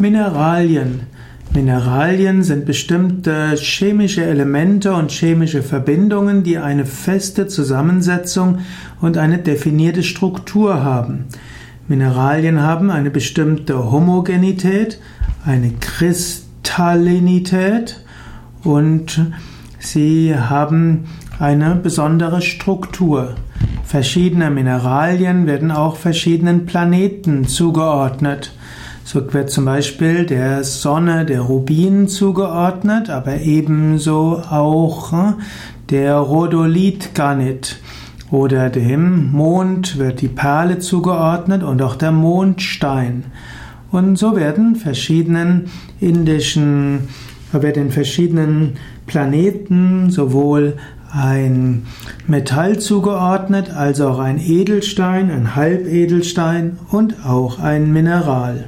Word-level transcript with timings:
Mineralien. 0.00 1.00
Mineralien 1.52 2.44
sind 2.44 2.66
bestimmte 2.66 3.56
chemische 3.56 4.24
Elemente 4.24 4.92
und 4.92 5.10
chemische 5.10 5.64
Verbindungen, 5.64 6.44
die 6.44 6.58
eine 6.58 6.86
feste 6.86 7.48
Zusammensetzung 7.48 8.60
und 9.00 9.18
eine 9.18 9.38
definierte 9.38 10.04
Struktur 10.04 10.84
haben. 10.84 11.24
Mineralien 11.88 12.62
haben 12.62 12.92
eine 12.92 13.10
bestimmte 13.10 13.90
Homogenität, 13.90 15.00
eine 15.44 15.72
Kristallinität 15.80 18.04
und 18.62 19.32
sie 19.80 20.36
haben 20.36 21.06
eine 21.40 21.74
besondere 21.74 22.40
Struktur. 22.40 23.34
Verschiedene 23.82 24.48
Mineralien 24.50 25.48
werden 25.48 25.72
auch 25.72 25.96
verschiedenen 25.96 26.66
Planeten 26.66 27.48
zugeordnet. 27.48 28.52
So 29.10 29.32
wird 29.32 29.48
zum 29.48 29.64
Beispiel 29.64 30.26
der 30.26 30.64
Sonne 30.64 31.24
der 31.24 31.40
Rubin 31.40 32.08
zugeordnet, 32.08 33.08
aber 33.08 33.40
ebenso 33.40 34.42
auch 34.50 35.12
hm, 35.12 35.34
der 35.88 36.16
Rhodolitgranit. 36.16 37.80
Oder 38.30 38.68
dem 38.68 39.32
Mond 39.32 39.98
wird 39.98 40.20
die 40.20 40.28
Perle 40.28 40.78
zugeordnet 40.80 41.62
und 41.62 41.80
auch 41.80 41.96
der 41.96 42.12
Mondstein. 42.12 43.24
Und 43.90 44.18
so 44.18 44.36
werden 44.36 44.76
verschiedenen 44.76 45.70
indischen, 46.00 47.08
werden 47.50 47.90
verschiedenen 47.90 48.74
Planeten 49.06 50.10
sowohl 50.10 50.76
ein 51.10 51.86
Metall 52.26 52.78
zugeordnet, 52.78 53.70
als 53.70 54.02
auch 54.02 54.18
ein 54.18 54.38
Edelstein, 54.38 55.30
ein 55.30 55.56
Halbedelstein 55.56 56.78
und 56.90 57.24
auch 57.24 57.58
ein 57.58 57.90
Mineral. 57.90 58.66